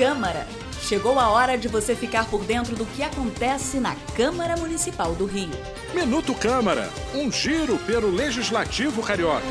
Câmara. 0.00 0.46
Chegou 0.80 1.18
a 1.18 1.28
hora 1.28 1.58
de 1.58 1.68
você 1.68 1.94
ficar 1.94 2.24
por 2.24 2.42
dentro 2.46 2.74
do 2.74 2.86
que 2.86 3.02
acontece 3.02 3.78
na 3.78 3.94
Câmara 4.16 4.56
Municipal 4.56 5.14
do 5.14 5.26
Rio. 5.26 5.50
Minuto 5.94 6.34
Câmara, 6.34 6.88
um 7.14 7.30
giro 7.30 7.76
pelo 7.80 8.10
Legislativo 8.10 9.02
Carioca. 9.02 9.44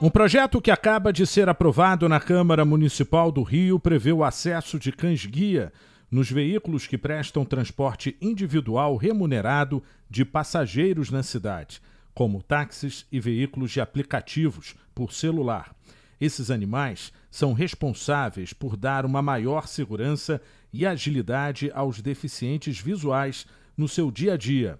Um 0.00 0.08
projeto 0.08 0.60
que 0.60 0.70
acaba 0.70 1.12
de 1.12 1.26
ser 1.26 1.48
aprovado 1.48 2.08
na 2.08 2.20
Câmara 2.20 2.64
Municipal 2.64 3.32
do 3.32 3.42
Rio 3.42 3.80
prevê 3.80 4.12
o 4.12 4.22
acesso 4.22 4.78
de 4.78 4.92
cães-guia 4.92 5.72
nos 6.08 6.30
veículos 6.30 6.86
que 6.86 6.96
prestam 6.96 7.44
transporte 7.44 8.16
individual 8.20 8.96
remunerado 8.96 9.82
de 10.08 10.24
passageiros 10.24 11.10
na 11.10 11.24
cidade, 11.24 11.82
como 12.14 12.40
táxis 12.40 13.04
e 13.10 13.18
veículos 13.18 13.72
de 13.72 13.80
aplicativos 13.80 14.76
por 14.94 15.12
celular. 15.12 15.74
Esses 16.22 16.52
animais 16.52 17.12
são 17.32 17.52
responsáveis 17.52 18.52
por 18.52 18.76
dar 18.76 19.04
uma 19.04 19.20
maior 19.20 19.66
segurança 19.66 20.40
e 20.72 20.86
agilidade 20.86 21.68
aos 21.74 22.00
deficientes 22.00 22.78
visuais 22.78 23.44
no 23.76 23.88
seu 23.88 24.08
dia 24.08 24.34
a 24.34 24.36
dia. 24.36 24.78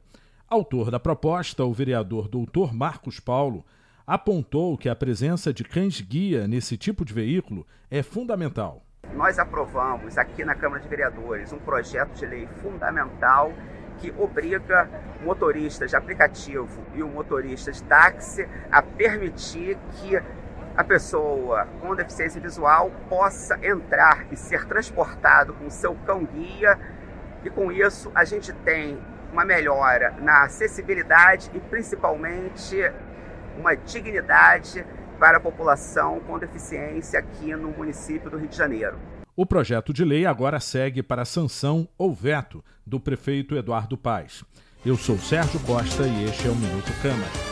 Autor 0.48 0.88
da 0.88 1.00
proposta, 1.00 1.64
o 1.64 1.72
vereador 1.72 2.28
Dr. 2.28 2.72
Marcos 2.72 3.18
Paulo, 3.18 3.66
apontou 4.06 4.78
que 4.78 4.88
a 4.88 4.94
presença 4.94 5.52
de 5.52 5.64
cães-guia 5.64 6.46
nesse 6.46 6.76
tipo 6.76 7.04
de 7.04 7.12
veículo 7.12 7.66
é 7.90 8.04
fundamental. 8.04 8.86
Nós 9.12 9.36
aprovamos 9.36 10.16
aqui 10.16 10.44
na 10.44 10.54
Câmara 10.54 10.80
de 10.80 10.88
Vereadores 10.88 11.52
um 11.52 11.58
projeto 11.58 12.14
de 12.20 12.24
lei 12.24 12.46
fundamental 12.62 13.52
que 13.98 14.12
obriga 14.16 14.88
motoristas 15.24 15.90
de 15.90 15.96
aplicativo 15.96 16.84
e 16.94 17.02
o 17.02 17.08
motorista 17.08 17.72
de 17.72 17.82
táxi 17.82 18.48
a 18.70 18.80
permitir 18.80 19.76
que 20.00 20.22
a 20.76 20.82
pessoa 20.82 21.66
com 21.80 21.94
deficiência 21.94 22.40
visual 22.40 22.90
possa 23.08 23.58
entrar 23.62 24.26
e 24.30 24.36
ser 24.36 24.64
transportado 24.66 25.52
com 25.54 25.68
seu 25.68 25.94
cão-guia 26.06 26.78
e 27.44 27.50
com 27.50 27.70
isso 27.70 28.10
a 28.14 28.24
gente 28.24 28.52
tem 28.52 28.98
uma 29.32 29.44
melhora 29.44 30.14
na 30.20 30.44
acessibilidade 30.44 31.50
e 31.54 31.60
principalmente 31.60 32.76
uma 33.58 33.74
dignidade 33.74 34.84
para 35.18 35.38
a 35.38 35.40
população 35.40 36.20
com 36.20 36.38
deficiência 36.38 37.18
aqui 37.18 37.54
no 37.54 37.70
município 37.70 38.30
do 38.30 38.38
Rio 38.38 38.48
de 38.48 38.56
Janeiro. 38.56 38.98
O 39.34 39.46
projeto 39.46 39.92
de 39.92 40.04
lei 40.04 40.26
agora 40.26 40.60
segue 40.60 41.02
para 41.02 41.24
sanção 41.24 41.88
ou 41.96 42.12
veto 42.14 42.62
do 42.86 43.00
prefeito 43.00 43.56
Eduardo 43.56 43.96
Paes. 43.96 44.44
Eu 44.84 44.96
sou 44.96 45.16
Sérgio 45.16 45.60
Costa 45.60 46.02
e 46.02 46.24
este 46.24 46.48
é 46.48 46.50
o 46.50 46.56
Minuto 46.56 46.92
Câmara. 47.00 47.51